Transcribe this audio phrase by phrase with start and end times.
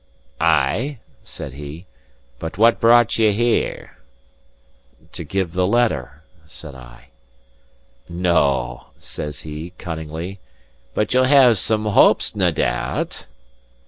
[0.39, 1.85] "Ay," said he,
[2.39, 3.99] "but what brought you here?"
[5.11, 7.09] "To give the letter," said I.
[8.09, 10.39] "No," says he, cunningly,
[10.95, 13.27] "but ye'll have had some hopes, nae doubt?"